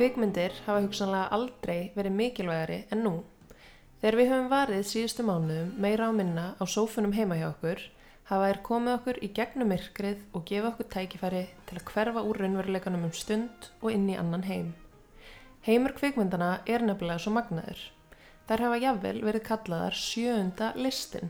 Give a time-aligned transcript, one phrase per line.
[0.00, 3.10] Kvikmyndir hafa hugsanlega aldrei verið mikilvægari en nú.
[4.00, 7.82] Þegar við höfum varið síðustu mánuðum meira á minna á sófunum heima hjá okkur,
[8.30, 12.40] hafa þær komið okkur í gegnum myrkrið og gefa okkur tækifæri til að hverfa úr
[12.40, 14.70] raunveruleikanum um stund og inn í annan heim.
[15.68, 17.84] Heimur kvikmyndana er nefnilega svo magnaður.
[18.48, 21.28] Þær hafa jafnvel verið kallaðar sjöunda listin.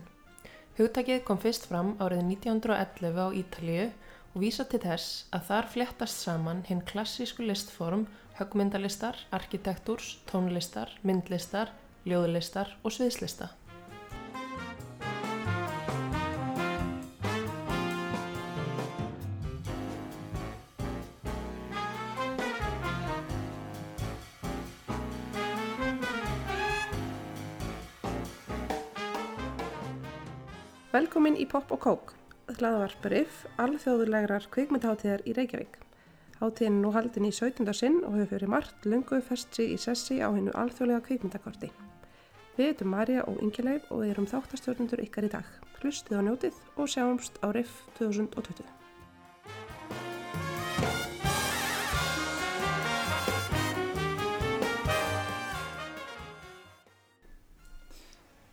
[0.79, 3.91] Hugtakið kom fyrst fram árið 1911 á Ítalíu
[4.31, 8.07] og vísa til þess að þar fléttast saman hinn klassísku listform
[8.39, 11.73] högmyndalistar, arkitektúrs, tónlistar, myndlistar,
[12.07, 13.51] ljóðlistar og sviðslista.
[30.91, 32.09] Velkomin í Pop og Kók,
[32.59, 35.77] hlaðavarpariff alþjóðulegrar kvikmyndaháttíðar í Reykjavík.
[36.41, 37.69] Háttíðin nú haldin í 17.
[37.77, 41.69] sinn og hefur fyrir margt lungu festri í sessi á hennu alþjóðlega kvikmyndakorti.
[42.57, 45.47] Við erum Marja og Ingileif og við erum þáttastjórnundur ykkar í dag.
[45.79, 48.65] Hlustið á njótið og sjáumst á RIF 2020.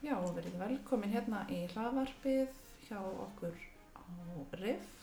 [0.04, 2.54] Já, og verið velkomin hérna í hlaðvarpið
[2.88, 3.56] hjá okkur
[4.58, 4.94] RIF.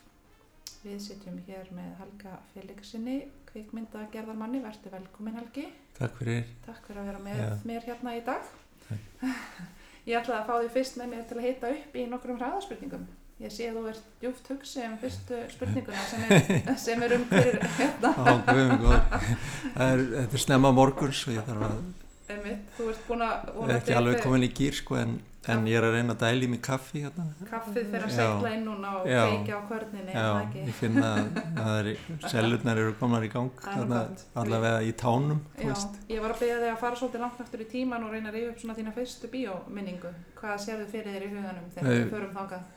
[0.86, 3.16] Við sitjum hér með Helga Felixinni,
[3.50, 4.62] kvikmyndagerðarmanni.
[4.66, 5.66] Vertu velkomin Helgi.
[5.98, 6.46] Takk fyrir.
[6.66, 7.50] Takk fyrir að vera með Já.
[7.66, 8.50] mér hérna í dag.
[8.86, 9.28] Takk.
[10.10, 13.06] Ég ætlaði að fá því fyrst með mér til að hita upp í nokkrum hraðaspurningum.
[13.42, 17.26] Ég sé að þú ert djúft hugsið um fyrstu spurninguna sem er, sem er um
[17.32, 18.12] hverju hérna.
[18.16, 21.82] Á, guðum er, þetta er snemma morguns og ég þarf að,
[22.26, 25.18] Einmitt, þú ert búin að er ekki alveg komin í gýr sko en,
[25.54, 27.26] en ég er að reyna að dæli mig kaffi hérna.
[27.50, 31.60] Kaffið fyrir að segla inn núna og kveikja á kvörninni, Já, ég finna að, að
[31.60, 31.90] það er,
[32.34, 34.02] sellurnar eru komnar í gang þarna,
[34.44, 35.74] allavega í tánum, Já,
[36.12, 38.40] ég var að beða þig að fara svolítið langt aftur í tíman og reyna að
[38.40, 40.14] reyfa upp svona þína fyrstu bíóminningu.
[40.40, 41.98] Hvað sérðu fyrir þér í huganum þegar Nei.
[41.98, 42.72] við förum þangað?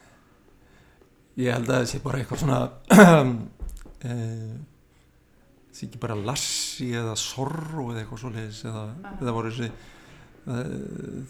[1.38, 2.60] Ég held að það sé bara eitthvað svona,
[4.02, 4.18] það
[5.78, 8.82] sé ekki bara lassi eða sorro eða eitthvað svoleiðis eða
[9.20, 9.68] það voru þessi,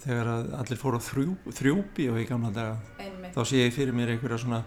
[0.05, 2.77] þegar að allir fóru á þrjú, þrjúbi og í gamla daga.
[3.03, 3.35] Einmitt.
[3.35, 4.63] þá sé ég fyrir mér einhverja svona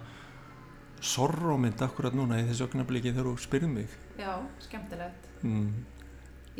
[1.02, 5.26] sorrómynd akkurat núna í þessu ögnabliki þegar þú spyrðum mig Já, skemmtilegt.
[5.42, 5.72] mm.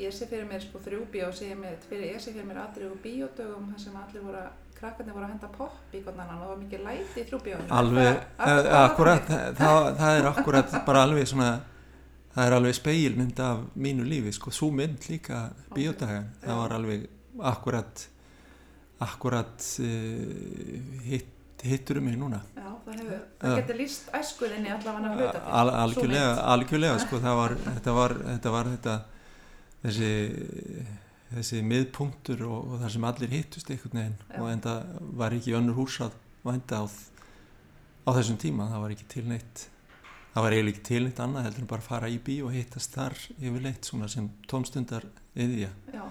[0.01, 2.91] Ég sé fyrir mér sko þrjú bíó, sé mér, fyrir, ég sé fyrir mér aðrið
[2.95, 6.41] úr bíódögum þar sem allir voru að, krakkarnir voru að henda popp í annan og
[6.41, 7.69] það var mikið læti í þrjú bíóinu.
[7.71, 9.27] alveg, Það- eh, akkurat
[9.61, 11.51] það, það er akkurat bara alveg svona
[12.35, 16.47] það er alveg speilmynd af mínu lífi sko, svo mynd líka bíódaga Já.
[16.49, 17.07] það var alveg
[17.41, 18.09] akkurat
[19.03, 22.41] akkurat uh, hitt, hittur um mig núna.
[22.57, 25.43] Já, það hefur, það getur líst æskuðinni allavega hluta.
[25.61, 28.97] Al, algjörlega, algjörlega sko, það var, þetta var, þetta var þetta,
[29.85, 30.13] þessi,
[31.33, 34.39] þessi miðpunktur og, og þar sem allir hittust einhvern veginn Já.
[34.43, 34.79] og enda
[35.23, 39.69] var ekki önnur hús að vænta á, á þessum tíma, það var ekki til neitt
[40.33, 42.95] það var eiginlega ekki til neitt annað heldur en bara fara í bí og hittast
[42.97, 45.05] þar yfirleitt svona sem tómstundar
[45.37, 46.05] yðja, Já,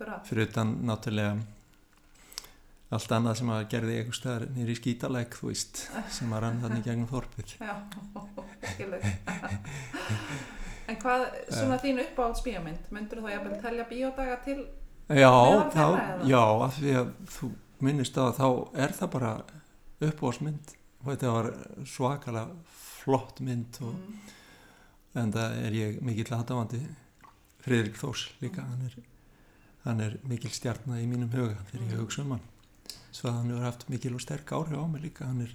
[0.00, 0.26] akkurat.
[0.28, 1.36] fyrir utan náttúrulega
[2.90, 6.84] allt annað sem að gerði einhver staðar nýri skítalæk, þú veist sem að rann þannig
[6.88, 7.74] gegnum þorpið Já,
[8.72, 9.04] skilur.
[10.90, 14.58] en hvað, svona þín uppáhalds bíómynd, myndur þú jafnvel telja bíódaga til?
[15.10, 15.30] Já,
[15.74, 15.84] þá,
[16.26, 17.50] já, af því að þú
[17.86, 18.46] minnist á þá
[18.84, 19.30] er það bara
[20.00, 20.74] uppáhalsmynd
[21.04, 21.48] og þetta var
[21.88, 22.58] svakalega
[23.04, 23.94] flott mynd og
[25.10, 25.22] Mm.
[25.24, 26.78] en það er ég mikill aðdáandi
[27.64, 28.92] Friðrik Þórs líka hann er,
[29.84, 32.00] hann er mikil stjarnar í mínum huga þegar ég Mm.
[32.04, 32.40] hugsa um hann.
[33.12, 35.26] Svo að hann hefur haft mikil og sterk áhrif á mig líka.
[35.26, 35.54] Hann er,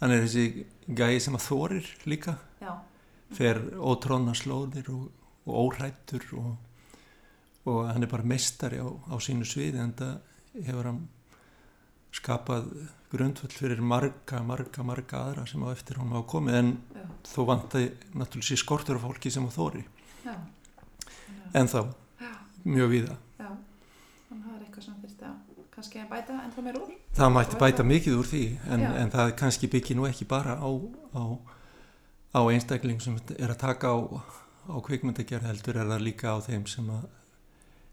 [0.00, 0.64] hann er þessi
[0.94, 2.38] gæi sem að þorir líka.
[2.60, 2.72] Já,
[3.32, 5.10] fer ótróna slóðir og,
[5.46, 6.56] og óhrættur og,
[7.66, 10.20] og hann er bara mestari á, á sínu sviði en það
[10.64, 11.08] hefur hann
[12.12, 12.70] skapað
[13.12, 16.54] grundvöld fyrir marga, marga, marga aðra sem á eftir honum hafa komið.
[16.62, 17.04] En já,
[17.34, 19.84] þó vantaði náttúrulega sér skortur af fólki sem á þóri
[20.24, 20.34] já.
[21.54, 21.80] en þá
[22.64, 23.50] mjög víða Já,
[24.28, 26.94] þannig að það er eitthvað sem þurfti að kannski að bæta ennþá meir úr.
[27.18, 28.90] það mætti bæta mikið úr því en, Já.
[29.02, 30.68] en það kannski byggir nú ekki bara á,
[31.14, 31.22] á,
[32.34, 33.98] á einstakling sem er að taka á,
[34.68, 37.06] á kvikmyndagerð heldur er það líka á þeim sem að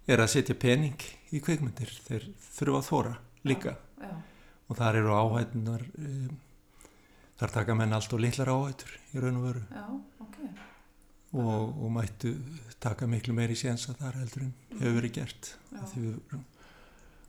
[0.08, 0.98] er að setja pening
[1.34, 2.28] í kvikmyndir þeir
[2.58, 3.14] þurfa að þóra
[3.46, 4.12] líka Já,
[4.70, 6.36] og þar eru áhættunar um,
[7.40, 9.86] þar taka menn allt og litlar áhættur í raun og veru já,
[10.26, 10.38] ok.
[11.36, 12.34] Og, og mættu
[12.84, 15.50] taka miklu meiri séns að þar heldur en hefur verið gert
[15.96, 16.14] við,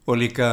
[0.06, 0.49] og líka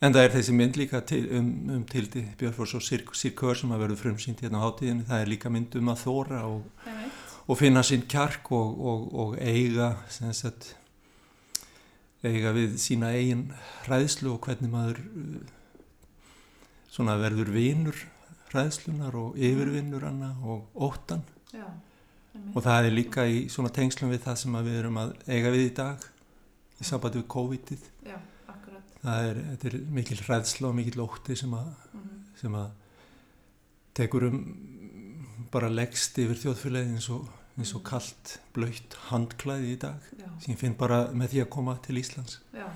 [0.00, 3.84] en það er þessi mynd líka til, um, um tildi Björnfors og Sirkör sem að
[3.84, 6.86] verður frumsýnt hérna á hátíðinu það er líka mynd um að þóra og,
[7.46, 10.74] og finna sinn kjark og, og, og eiga sagt
[12.24, 13.50] eiga við sína eigin
[13.86, 15.04] hræðslu og hvernig maður
[16.90, 18.00] svona verður vinur
[18.50, 21.22] hræðslunar og yfirvinnur og óttan.
[21.54, 21.68] Já.
[22.54, 25.66] Og það er líka í svona tengslum við það sem við erum að eiga við
[25.66, 26.08] í dag
[26.80, 27.88] í sambandi við COVID-ið.
[29.00, 32.70] Það er, er mikil hræðsla og mikil ótti sem að, Mm sem að
[33.96, 34.38] tekur um
[35.50, 37.26] bara leggst yfir þjóðfélagi eins og,
[37.58, 41.74] eins og kalt blöytt handklæði í dag Já, sem finn bara með því að koma
[41.84, 42.38] til Íslands.
[42.54, 42.68] Já,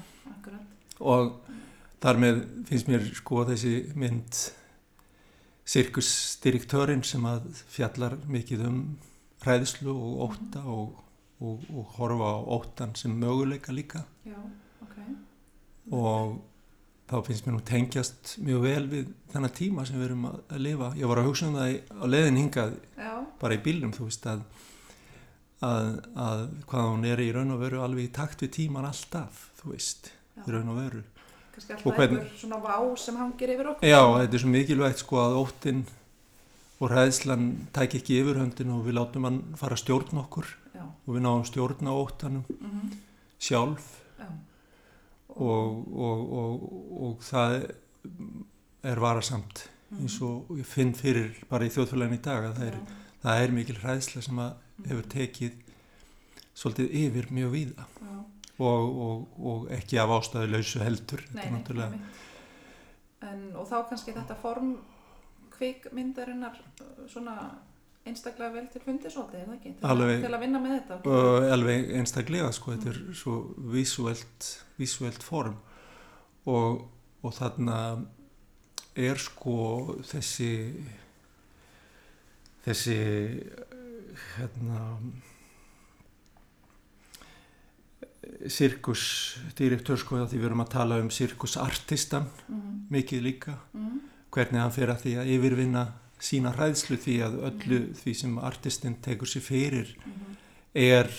[1.01, 1.39] og
[2.03, 4.43] þar með finnst mér sko þessi mynd
[5.75, 8.81] sirkusdirektörinn sem að fjallar mikið um
[9.45, 10.99] hræðslu og ótta og,
[11.41, 14.39] og, og horfa á óttan sem möguleika líka Já,
[14.83, 14.99] ok.
[15.93, 16.37] og
[17.11, 20.63] þá finnst mér nú tengjast mjög vel við þennan tíma sem við erum að, að
[20.69, 24.09] lifa ég var að hugsa um það á leiðin hingað Já, bara í bílnum þú
[24.09, 24.47] veist að
[25.65, 29.51] að, að hvað hún er í raun og veru alveg í takt við tíman alltaf
[29.61, 30.47] þú veist, Já.
[30.47, 31.03] í raun og veru
[31.55, 33.87] kannski alltaf einhver svona vá sem hangir yfir okkur.
[33.89, 35.85] Já, þetta er svo mikilvægt sko að óttinn
[36.85, 41.11] og hræðslan tæk ekki yfirhöndin og við látum hann fara að stjórna okkur Já, og
[41.15, 42.91] við náum stjórna óttanum mhm,
[43.41, 43.87] sjálf.
[44.19, 44.29] Já.
[45.29, 46.67] og, og, og,
[47.09, 47.57] og það
[48.85, 49.65] er varasamt
[49.95, 52.79] eins og ég finn fyrir bara í þjóðfélagin í dag að það er,
[53.25, 55.61] það er mikil hræðsla sem að hefur tekið
[56.55, 57.87] svolítið yfir mjög víða.
[58.55, 62.03] Og, og, og ekki af ástæðu lausu heldur Nei, Þetta er náttúrulega-.
[63.25, 64.77] En, og þá kannski þetta form
[65.55, 67.37] kvikmyndarinnar uh, svona
[68.05, 69.71] einstaklega vel til fundi svolítið, er það ekki?
[69.79, 70.17] Til, Alveg.
[70.19, 70.99] að, til að vinna með þetta.
[71.15, 73.37] og alveg einstaklega sko, þetta er svo
[73.73, 75.57] visuelt, visuelt form
[76.53, 76.83] og,
[77.25, 77.79] og þarna
[78.95, 79.57] er sko
[80.05, 80.51] þessi
[82.65, 82.99] þessi
[84.37, 84.83] hérna
[88.49, 94.01] sirkusdirektor sko því við erum að tala um sirkusartistan Mm, mikið líka mm,
[94.35, 95.85] hvernig hann fer að því að yfirvinna
[96.25, 100.37] sína hræðslu því að öllu því sem artistinn tekur sér fyrir mm,
[100.85, 101.11] er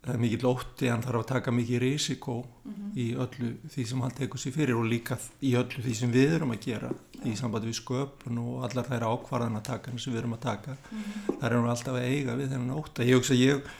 [0.00, 4.02] það er mikill ótti, hann þarf að taka mikið risiko mm, í öllu því sem
[4.04, 6.90] hann tekur sér fyrir og líka í öllu því sem við erum að gera
[7.28, 10.76] í sambandi við sköpun og allar þær ákvarðanatakarnir sem við erum að taka.
[10.88, 13.04] Mm, þar erum við alltaf að eiga við þennan ótta.
[13.04, 13.74] Ég hugsa að ég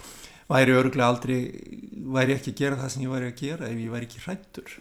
[0.51, 1.41] væri örgulega aldrei
[2.15, 4.73] væri ekki að gera það sem ég væri að gera ef ég væri ekki hrættur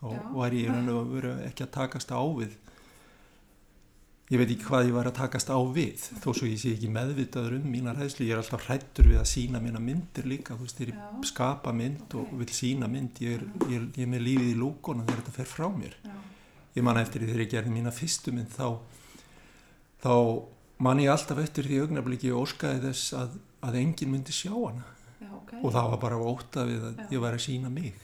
[0.00, 2.56] þá væri ég raun og veru ekki að takast á við.
[4.30, 6.90] Ég veit ekki hvað ég væri að takast á við þó svo ég sé ekki
[6.94, 8.28] meðvitaður um mína hræðslu.
[8.28, 11.74] Ég er alltaf hrættur við að sína mína myndir líka þú veist, þegar ég skapa
[11.74, 15.04] mynd og vil sína mynd ég er, ég er, ég er með lífið í lúkona
[15.08, 15.98] þegar þetta fer frá mér.
[16.06, 16.14] Já,
[16.78, 18.68] ég man eftir því þegar ég gerði mína fyrstu mynd þá,
[20.06, 20.14] þá
[20.86, 23.36] man ég alltaf eftir því augnabliki og óskaði þess að,
[23.66, 24.86] að enginn myndi sjá hana
[25.20, 25.52] já, ok.
[25.62, 27.06] og það var bara óta við að Já.
[27.14, 27.94] ég væri að sína mig.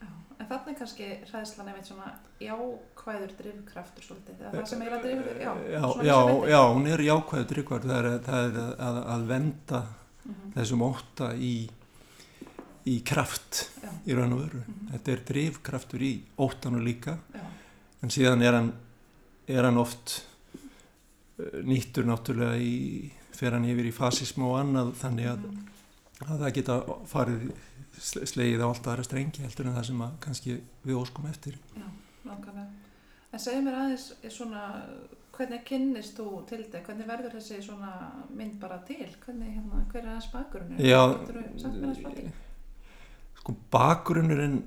[0.00, 0.08] Já,
[0.40, 5.80] en þannig kannski hræðslan einmitt svona jákvæður drifkraftur svolítið, það sem eiginlega drifur, já, já,
[5.84, 9.82] svona já, hún er jákvæður drikvar það er, það er að, að venda
[10.20, 11.54] Mhm, þessum óta í,
[12.86, 13.70] í kraft
[14.06, 14.58] í raun og veru.
[14.68, 14.90] Mhm.
[14.92, 17.40] þetta er drifkraftur í ótanu líka Já,
[18.04, 18.68] en síðan er hann,
[19.48, 20.18] er hann oft
[21.40, 25.64] eh, nýttur náttúrulega í, fer hann yfir í fasismu og annað þannig að, mhm,
[26.26, 26.76] að það geta
[27.10, 27.46] farið
[28.00, 31.56] sle- slegið á allt aðra strengi heldur en það sem að kannski við óskum eftir
[31.76, 31.86] já,
[32.28, 32.68] langarlega.
[33.32, 34.62] En segðu mér aðeins svona,
[35.36, 37.92] hvernig kynnist þú til þetta, hvernig verður þessi svona
[38.36, 40.80] mynd bara til, hvernig, hérna, hver er aðeins bakgrunnur?
[40.82, 41.02] Já.
[42.10, 42.30] Því?
[43.40, 44.58] sko bakgrunnurinn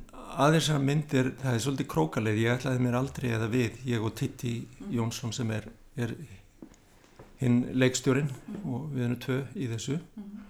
[0.41, 4.15] að þessar myndir það er svolítið krókaleið, ég ætlaði mér aldrei eða við, ég og
[4.17, 4.53] Titti
[4.89, 5.67] Jónsson sem er,
[6.01, 6.15] er
[7.43, 8.31] hinn leikstjórin
[8.63, 10.41] og við erum tvö í þessu Mhm,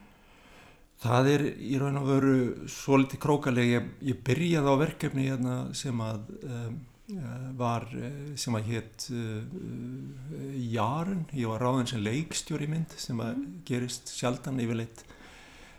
[1.03, 2.36] Það er í raun og veru
[2.72, 3.72] svolítið krókaleg.
[3.74, 6.77] Ég, ég byrjaði á verkefni hérna sem að um,
[7.17, 11.25] uh, var, uh, sem að hétt uh, uh, Jarun.
[11.36, 15.03] Ég var ráðin sem leikstjóri mynd sem að gerist sjaldan yfirleitt.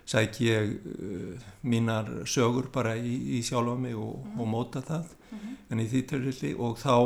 [0.05, 5.09] Sæk ég uh, mínar sögur bara í, í sjálfa mig og, og móta það.
[5.31, 6.97] mhm, En í því törfildi og þá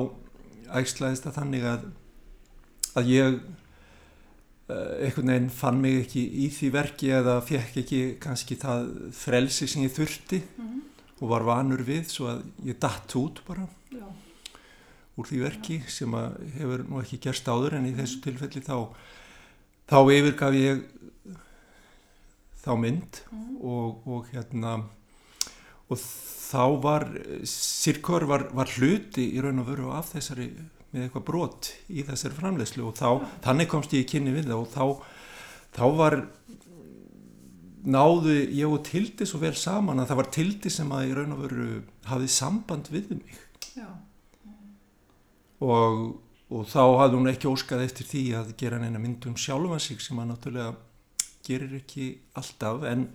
[0.82, 1.87] ægslaðist það þannig að,
[2.98, 3.40] að ég
[4.68, 9.87] einhvern veginn fann mig ekki í því verki eða fekk ekki kannski það frelsi sem
[9.87, 10.82] ég þurfti mhm,
[11.18, 14.04] og var vanur við svo að ég datt út bara Já,
[15.16, 18.76] úr því verki sem að hefur nú ekki gerst áður en í þessu tilfelli þá
[19.88, 20.84] þá yfirgaf ég
[22.60, 24.78] þá mynd mhm, og, og hérna
[25.88, 26.00] og
[26.48, 27.08] þá var
[27.48, 30.52] Sirkor var, var hluti í raun og veru af þessari
[30.92, 33.09] með eitthvað brot í þessari framleiðslu og þá,
[33.45, 34.85] þannig komst ég í kynni við það og þá,
[35.76, 36.16] þá var
[37.88, 41.35] náðu ég og Tildi svo vel saman að það var Tildi sem að í raun
[41.37, 41.68] og veru
[42.09, 43.38] hafði samband við mig
[43.76, 43.88] Já.
[45.64, 46.02] og,
[46.50, 50.02] og þá hafði hún ekki óskað eftir því að gera neina mynd um sjálfa sig
[50.04, 50.75] sem að náttúrulega
[51.47, 53.07] gerir ekki alltaf en,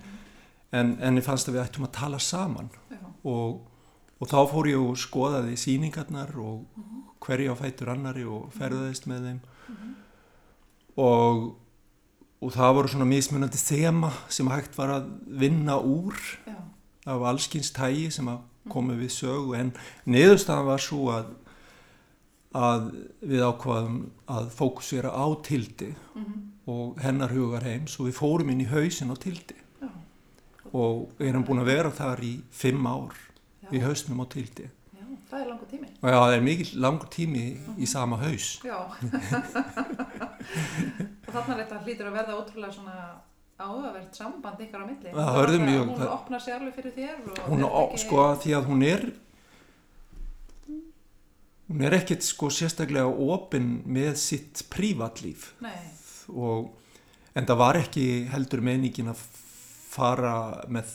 [0.74, 3.02] en, en ég fannst að við ættum að tala saman Já.
[3.30, 3.62] og,
[4.24, 6.64] og þá fór ég og skoðaði síningarnar og
[7.24, 9.42] hverja á fætur annari og ferðaðist með þeim.
[11.04, 11.44] Og,
[12.44, 15.08] og það voru svona mismunandi þema sem hægt var að
[15.42, 16.16] vinna úr
[16.46, 16.58] Já.
[17.10, 19.56] af allskins tægi sem að komu við sögu.
[19.60, 19.74] En
[20.08, 21.32] niðurstaðan var svo að
[22.54, 22.84] að
[23.26, 23.96] við ákvaðum
[24.30, 26.34] að fókusera á tildi Mhm.
[26.70, 27.88] og hennar hugar heim.
[27.88, 29.90] Svo við fórum inn í hausin á tildi Já.
[30.72, 33.10] og erum búin að vera þar í fimm ár
[33.72, 33.86] í Já.
[33.88, 35.04] hausnum á tildi Já.
[35.30, 35.88] Það er langur tími.
[36.02, 37.46] já, það er mikil langur tími
[37.78, 38.78] í sama haus Já.
[41.24, 42.98] og þarna er þetta hlýtur að verða ótrúlega svona
[43.64, 45.10] áhugavert samband ykkar á milli.
[45.10, 47.16] Það Bara verður að mjög- Hún það- opnar sér alveg fyrir þér
[47.48, 49.04] hún, ekki- sko, því að hún er
[51.70, 55.80] hún er ekkert sko sérstaklega opinn með sitt prívatlíf Nei.
[56.30, 56.74] og
[57.36, 59.22] en það var ekki heldur meiningin að
[59.94, 60.36] fara
[60.68, 60.92] með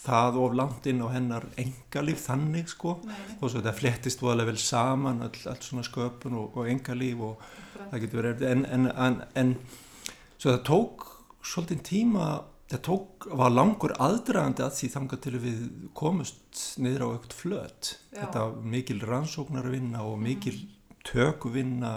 [0.00, 4.62] það of langt inn á hennar engalíf þannig sko og svo þetta flettist voðalega vel
[4.62, 7.90] saman all, allt svona sköpun og, og engalíf og Akkurat.
[7.90, 9.52] það getur verið en, en, en, en
[10.38, 11.06] svo það tók
[11.40, 12.30] svolítið tíma
[12.70, 15.62] það tók, var langur aðdragandi að því þangað til við
[15.98, 18.20] komust niður á eitthvað flöt Já.
[18.20, 18.44] þetta
[18.76, 20.54] mikil rannsóknarvinna og mikil
[21.06, 21.94] tökuvinna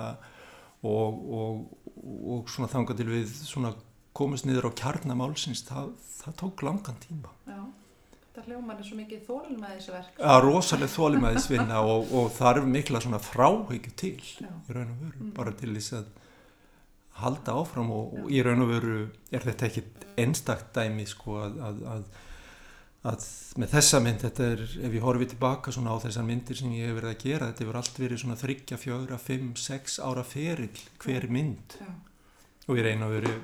[0.84, 1.62] og, og,
[2.04, 3.74] og svona þangað til við svona
[4.18, 7.62] komust niður á kjarnamálsins það, það tók langan tíma Já.
[8.34, 10.16] Þetta hljómar er svo mikið þólun með þessu verk.
[10.25, 14.50] að rosalega þólimæðisvinna og, og þarf mikla svona fráhyggju til Já.
[14.50, 15.34] í raun og veru, Mm.
[15.38, 16.06] bara til þess að
[17.22, 18.96] halda áfram og, og í raun og veru
[19.32, 19.84] er þetta ekki
[20.18, 22.04] einstakt dæmi sko að, að, að,
[23.13, 23.28] að
[23.62, 26.90] með þessa mynd, þetta er, ef ég horfi tilbaka svona á þessar myndir sem ég
[26.90, 30.82] hef verið að gera, þetta hefur allt verið svona þryggja, fjögra, fimm, sex ára ferill
[31.06, 31.92] hver mynd Já.
[32.66, 33.36] og í raun og veru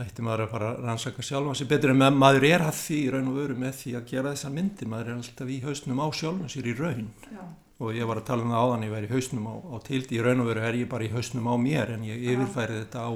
[0.00, 3.08] ætti maður að fara að rannsaka sjálfan sér betur en maður er að því í
[3.14, 6.06] raun og veru með því að gera þessar myndir, maður er alltaf í hausnum á
[6.20, 7.10] sjálfan sér í raun.
[7.30, 7.42] Já.
[7.80, 10.16] og ég var að tala um það áðan ég væri í hausnum á, á tildi,
[10.18, 13.04] í raun og veru er ég bara í hausnum á mér en ég yfirfæri þetta
[13.08, 13.10] á,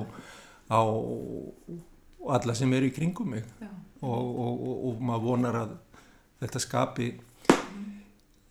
[0.72, 0.80] á
[2.38, 3.44] alla sem eru í kringum mig.
[4.04, 5.76] Og, og, og, og maður vonar að
[6.40, 7.10] þetta skapi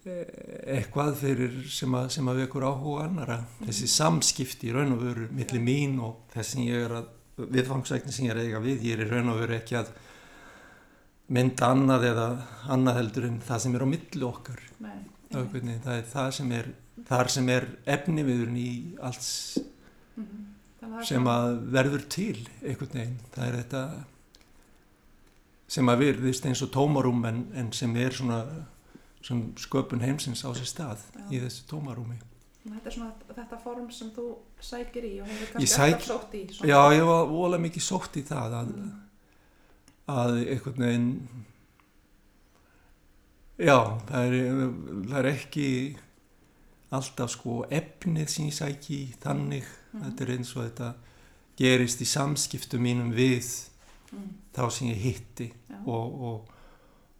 [0.05, 0.29] eh,
[0.77, 5.27] eitthvað fyrir sem að, sem að vekur áhuga annara þessi samskipti í raun og veru
[5.33, 8.83] milli mín og þess sem ég er að viðfangsækni sem ég er eiga við.
[8.89, 9.91] Ég er í raun og veru ekki að
[11.33, 12.27] mynda annað eða
[12.75, 14.63] annað heldur en það sem er á milli okkar.
[14.83, 14.97] Nei.
[15.33, 16.67] Ögvinni, það er það sem er
[17.07, 18.71] þar sem er efniviðurinn í
[19.01, 19.29] alls
[20.13, 23.83] það er sem svona- að verður til einhvern veginn, það er þetta
[25.73, 28.43] sem að virðist eins og tómarúm en, en sem er svona
[29.23, 31.23] sem sköpun heimsins á sér stað Já.
[31.31, 32.19] í þessu tómarúmi
[32.63, 34.25] Þetta er svona þetta form sem þú
[34.63, 36.43] sækir í og hefur kannski sæk- alltaf sótt í.
[36.53, 36.69] svona.
[36.69, 38.69] Já, ég var vola mikið sótt í það að,
[40.07, 41.09] að einhvern veginn
[43.59, 43.77] já,
[44.07, 44.37] það er,
[45.09, 45.67] það er ekki
[46.93, 50.03] alltaf sko efnið sem ég sæki í þannig, Mhm.
[50.05, 50.93] þetta er eins og þetta
[51.57, 53.69] gerist í samskiptum mínum við
[54.13, 54.29] Mm.
[54.53, 55.51] þá sem ég hitti
[55.87, 56.49] og, og,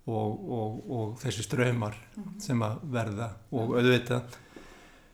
[0.08, 2.40] og, og, og þessi ströymar Mhm.
[2.40, 4.24] sem að verða og auðvitað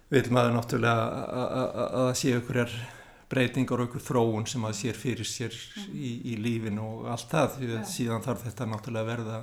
[0.10, 2.60] vil maður náttúrulega að- að að- að það sé ykkur
[3.30, 5.54] breytingar og ykkur þróun sem að sér fyrir sér
[5.94, 9.38] í, í lífinu og allt það því að síðan þarf þetta náttúrulega að verða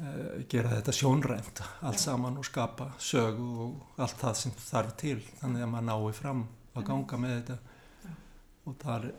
[0.00, 2.04] uh, gera þetta sjónrænt allt Já.
[2.06, 6.42] saman og skapa sögu og allt það sem þarf til þannig að maður nái fram
[6.44, 6.88] að Einmitt.
[6.88, 7.58] ganga með þetta
[8.08, 8.14] Já.
[8.66, 9.12] og það er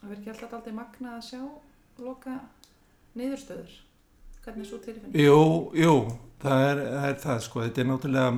[0.00, 1.40] Það verður ekki alltaf aldrei magnað að sjá
[2.00, 2.34] loka
[3.20, 3.72] niðurstöður.
[4.44, 5.14] Hvernig er svo tilfinning?
[5.20, 5.40] Jú,
[5.76, 5.94] jú,
[6.42, 8.30] það er það, er það sko, þetta er náttúrulega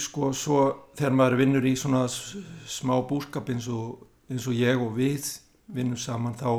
[0.00, 0.58] sko, svo
[0.96, 5.28] þegar maður vinnur í svona smá búskap eins og, eins og ég og við
[5.74, 6.50] vinnum saman þá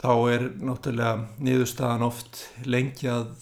[0.00, 3.32] þá er náttúrulega niðurstaðan oft lengi að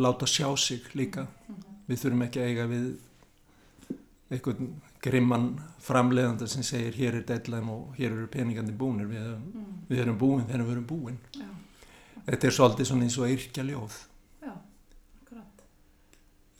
[0.00, 1.62] láta sjá sig líka Mhm.
[1.88, 2.86] við þurfum ekki að eiga við
[4.32, 4.70] einhvern
[5.04, 5.48] grimman
[5.82, 9.66] framleiðanda sem segir hér er deadline og hér eru peningandi búnir við, Mm.
[9.90, 11.18] við erum búin þegar við erum búin.
[11.36, 11.48] Já,
[12.26, 13.98] þetta er svolítið svona eins og yrkja ljóð
[14.42, 14.52] já,
[15.22, 15.64] akkurat.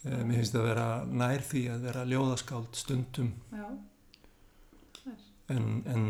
[0.05, 0.89] Eh, mér finnst það að vera
[1.23, 3.33] nær því að vera ljóðaskáld stundum
[5.49, 6.05] en, en,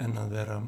[0.00, 0.58] en að vera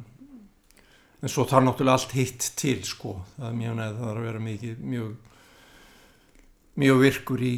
[1.23, 4.27] en svo þarf náttúrulega allt hitt til sko, það er mjög neð það þarf að
[4.27, 5.13] vera mikið mjög
[6.83, 7.53] mjög virkur í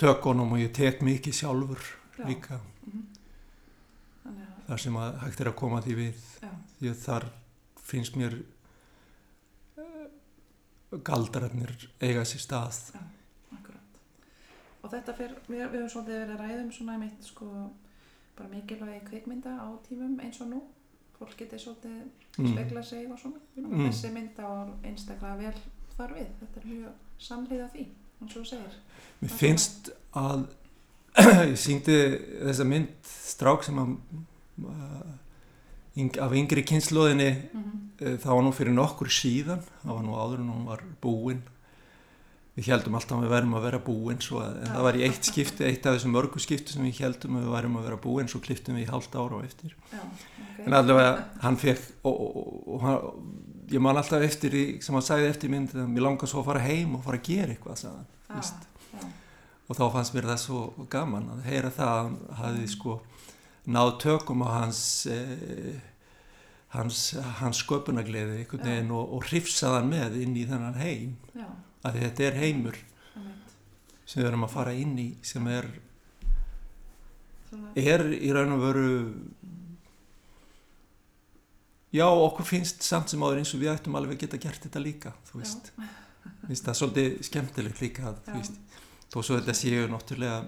[0.00, 1.84] tökunum og ég tek mikið sjálfur
[2.18, 2.24] Já.
[2.28, 3.04] líka Mhm.
[4.24, 7.26] Þannig að, þar sem að hægt er að koma því við já, því að þar
[7.84, 8.36] finnst mér
[9.82, 10.06] eh,
[11.04, 12.78] galdrarnir eiga sér stað
[13.52, 13.98] akkurat.
[14.80, 17.50] Og þetta fyrir, við, við höfum svolítið verið að ræða um svona mitt sko,
[18.38, 20.62] bara mikilvægi kveikmynda á tímum eins og nú.
[21.18, 22.00] Fólk getur svolítið
[22.38, 22.48] mm.
[22.54, 23.44] spegla sig og svona.
[23.60, 23.84] Mm.
[23.84, 24.50] þessi mynd á
[24.82, 25.60] einstaklega vel
[25.98, 26.32] þar við.
[26.40, 27.88] Þetta er mjög samliða því,
[28.22, 28.80] eins og þú segir.
[29.20, 30.48] Mér finnst að
[31.22, 31.96] ég syngdi
[32.42, 33.94] þessa mynd strák sem að
[35.94, 38.06] yng, af yngri kynnslóðinni Mm -hmm.
[38.06, 41.42] uh, það var nú fyrir nokkur síðan það var nú áður en hún var búin.
[42.56, 45.02] Við heldum alltaf að við værum að vera búin svo að, en það var í
[45.02, 47.96] eitt skipti, eitt af þessum mörgu skipti sem við heldum að við værum að vera
[47.96, 49.74] búin svo kliftum við í hálft ára á eftir.
[49.90, 50.66] Já, ok.
[50.66, 55.02] en allavega hann fekk og, og, og, og ég man alltaf eftir því sem hann
[55.02, 57.80] sagði eftir mynd að mér langar svo að fara heim og fara að gera eitthvað
[57.80, 58.40] sagði hann, Ah,
[59.64, 62.98] og þá fannst mér það svo gaman að heyra það að hann hafði sko
[63.64, 65.78] náð tökum á hans eh,
[66.74, 67.00] hans,
[67.40, 71.14] hans sköpunagleði einhvern veginn og, og hrifsaðan með inn í þennan heim.
[71.36, 71.46] Já,
[71.84, 72.78] að þetta er heimur
[73.14, 73.56] einmitt.
[74.04, 75.70] sem við erum að fara inn í sem er,
[77.48, 78.86] Svona, er í raun og veru
[81.94, 84.82] já okkur finnst samt sem áður eins og við ættum alveg að geta gert þetta
[84.82, 85.70] líka þú veist,
[86.48, 88.58] finnst það svolítið skemmtilegt líka að, þú veist,
[89.12, 90.44] þó svo þetta séu náttúrulega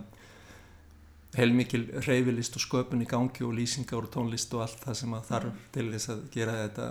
[1.37, 5.27] heilmikil reyfilist og sköpun í gangi og lýsingar og tónlist og allt það sem að
[5.31, 6.87] þarf til þess að gera þetta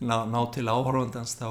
[0.00, 1.48] ná, ná til áhorfandans þá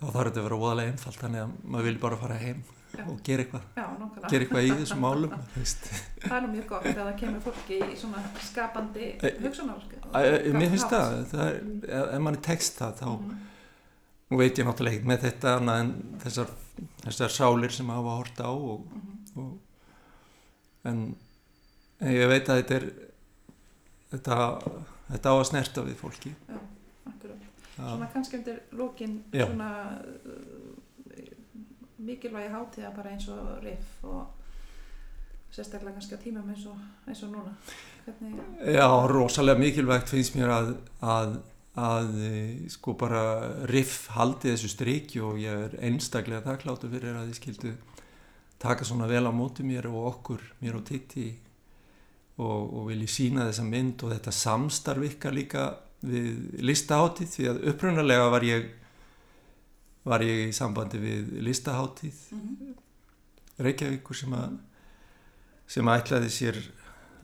[0.00, 2.62] þá þarf þetta að vera óðalega einfalt þannig að maður vil bara fara heim
[2.94, 3.02] Já.
[3.10, 3.86] og gera eitthvað, Já,
[4.30, 5.06] gera eitthvað í þessum
[5.56, 5.88] veist.
[6.22, 9.08] Það er mjög gott þegar það kemur fólki í svona skapandi
[9.42, 9.80] hugsunar.
[10.54, 11.56] Mér finnst það, það er,
[11.88, 13.40] ef ef mann er text það þá, Mhm.
[14.34, 15.92] Nú veit ég náttúrulega ekki með þetta annað en
[16.24, 16.48] þessar,
[17.04, 19.18] þessar sálir sem hafa hort á og, Mhm.
[19.38, 21.02] og en,
[22.00, 22.86] en ég veit að þetta er
[24.14, 24.38] þetta,
[25.12, 26.34] þetta á að snerta við fólki.
[26.48, 26.58] Já.
[27.74, 30.76] Svona kannski undir lókin svona uh,
[31.98, 34.28] mikilvægi hátíða bara eins og riff og
[35.54, 36.76] sérstaklega kannski á tímum eins og,
[37.08, 37.54] eins og núna.
[38.04, 38.38] Hvernig,
[38.76, 40.70] Já, rosalega mikilvægt finnst mér að,
[41.02, 41.34] að,
[41.80, 42.34] að e,
[42.70, 43.22] sko bara
[43.70, 47.72] riff haldi þessu striki og ég er einstaklega þakkláttur fyrir að þið skildu
[48.62, 51.32] taka svona vel á móti mér og okkur, mér og Titti
[52.38, 55.66] og, og vilji sína þessa mynd og þetta samstarf ykkar líka
[56.04, 58.70] við listaháttið því að upprunalega var ég
[60.04, 62.80] var ég í sambandi við listaháttið mm
[63.54, 64.56] Reykjavíkur sem að
[65.70, 66.56] sem að ætlaði sér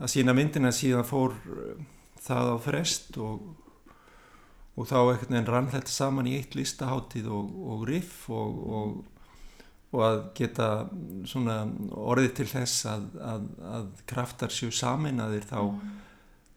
[0.01, 1.73] að sína myndina síðan fór uh,
[2.23, 3.43] það á frest og,
[4.77, 9.25] og þá einhvern veginn rann þetta saman í eitt listaháttið og, og riff og, og,
[9.91, 10.69] og að geta
[11.27, 11.57] svona
[11.91, 15.97] orðið til þess að, að, að kraftar séu saminaðir þá, Mhm.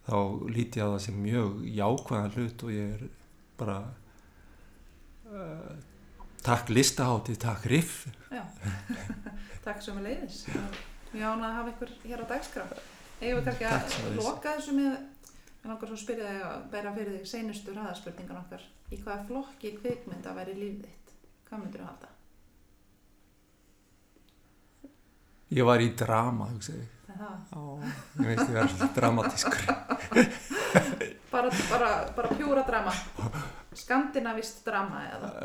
[0.04, 0.18] þá
[0.52, 3.04] líti á það sem mjög jákvæðan hlut og ég er
[3.58, 3.78] bara
[5.32, 5.76] uh,
[6.44, 7.94] takk listaháttið, takk riff
[8.34, 8.44] Já,
[9.66, 10.42] takk sem er leiðis.
[11.14, 12.26] Ánað að hafa ykkur hér á.
[13.22, 14.96] Eigum við kannski að loka þessu með,
[15.64, 18.64] ég langar svo að spyrja þig að bæra fyrir þig seinustu ræðaspurningan okkar.
[18.92, 21.08] Í hvaða flokki kvikmynda væri líf þitt?
[21.48, 22.10] Hvað myndir þú halda?
[25.54, 26.64] ég var í drama, ég
[27.14, 27.38] Er Það.
[27.54, 27.64] Já,
[28.24, 29.62] ég veist ég var svolítið dramatískur.
[31.34, 32.92] Bara, bara, bara pjúra drama.
[33.74, 35.30] Skandinavist drama eða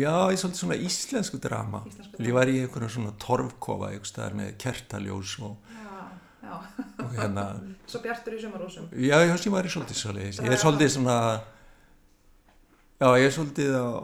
[0.00, 1.80] Já, ég er svolítið svona íslensku drama.
[1.88, 5.85] íslensku Ég var í einhverjum svona torfkofa, einhvers staðar með kertaljós og, já.
[7.04, 7.44] Og hérna,
[7.86, 8.88] Svo bjartur í sumarúsum.
[8.92, 10.40] já, ég veist ég var í svolítið svolítið.
[10.46, 11.16] Ég er svolítið svona,
[13.00, 13.96] já, ég er svolítið að,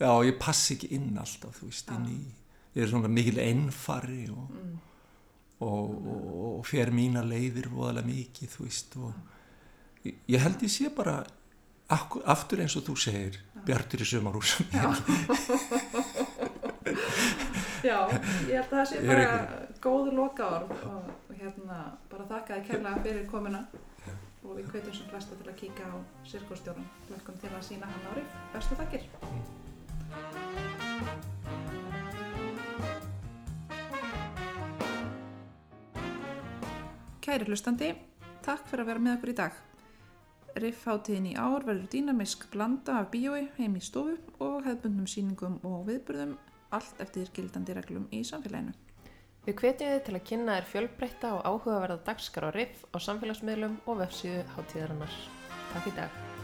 [0.00, 2.18] já, ég passi ekki inn alltaf, þú veist, inn í,
[2.76, 4.74] ég er svona mikil ennfari og, Mm.
[5.60, 9.12] og, og, og fer mína leiðir voðalega mikið, þú veist, og
[10.04, 11.22] ég, ég held ég sé bara
[11.88, 14.66] aftur eins og þú segir, bjartur í sumarúsum.
[14.72, 14.90] Já.
[17.86, 18.00] Já,
[18.50, 19.26] ég held að það sé bara
[19.84, 21.76] góð loka orð og, hérna
[22.10, 23.60] bara þakka þið kærlega fyrir komuna
[24.42, 25.94] og við kveitum sem flesta til að kíka á
[26.26, 26.88] sirkustjórun.
[27.12, 28.32] Velkom til að sína hann árið.
[28.54, 29.06] Bestu þakkir.
[37.22, 37.92] Kæri hlustandi,
[38.42, 39.62] takk fyrir að vera með okkur í dag.
[40.56, 45.86] Riffháttíðin í ár verður dýnamisk blanda af bíói heim í stofu og hefðbundnum síningum og
[45.86, 46.34] viðburðum
[46.76, 48.74] allt eftir gildandi reglum í samfélaginu.
[49.46, 53.78] Við hvetjum þið til að kynna þér fjölbreytta og áhugaverða dagskar á riff á samfélagsmiðlum
[53.86, 55.20] og vefsíðu hátíðarinnar.
[55.74, 56.35] Takk í dag.